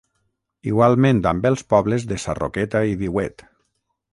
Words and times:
Igualment 0.69 1.19
amb 1.31 1.45
els 1.49 1.63
pobles 1.75 2.09
de 2.13 2.19
Sarroqueta 2.25 2.85
i 2.95 2.99
Viuet. 3.03 3.45